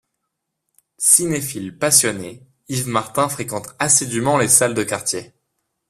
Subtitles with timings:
[0.97, 5.35] Cinéphile passionné, Yves Martin fréquente assidûment les salles de quartier.